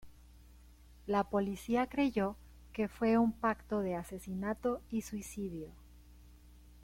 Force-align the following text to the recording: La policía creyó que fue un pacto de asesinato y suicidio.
La 1.05 1.25
policía 1.25 1.85
creyó 1.85 2.35
que 2.73 2.87
fue 2.87 3.19
un 3.19 3.33
pacto 3.33 3.81
de 3.81 3.93
asesinato 3.93 4.81
y 4.89 5.01
suicidio. 5.01 5.69